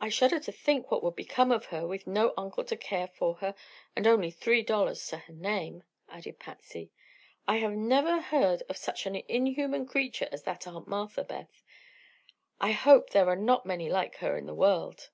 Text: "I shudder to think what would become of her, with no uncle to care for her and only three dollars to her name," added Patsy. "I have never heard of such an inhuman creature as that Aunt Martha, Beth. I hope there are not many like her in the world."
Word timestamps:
"I 0.00 0.08
shudder 0.08 0.38
to 0.38 0.52
think 0.52 0.88
what 0.88 1.02
would 1.02 1.16
become 1.16 1.50
of 1.50 1.64
her, 1.64 1.84
with 1.84 2.06
no 2.06 2.32
uncle 2.36 2.62
to 2.62 2.76
care 2.76 3.08
for 3.08 3.34
her 3.38 3.56
and 3.96 4.06
only 4.06 4.30
three 4.30 4.62
dollars 4.62 5.04
to 5.08 5.16
her 5.18 5.32
name," 5.32 5.82
added 6.08 6.38
Patsy. 6.38 6.92
"I 7.48 7.56
have 7.56 7.72
never 7.72 8.20
heard 8.20 8.62
of 8.68 8.76
such 8.76 9.04
an 9.06 9.16
inhuman 9.16 9.84
creature 9.84 10.28
as 10.30 10.44
that 10.44 10.68
Aunt 10.68 10.86
Martha, 10.86 11.24
Beth. 11.24 11.64
I 12.60 12.70
hope 12.70 13.10
there 13.10 13.26
are 13.28 13.34
not 13.34 13.66
many 13.66 13.90
like 13.90 14.14
her 14.18 14.36
in 14.36 14.46
the 14.46 14.54
world." 14.54 15.10